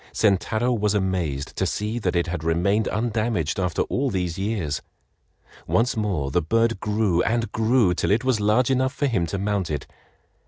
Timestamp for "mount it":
9.37-9.85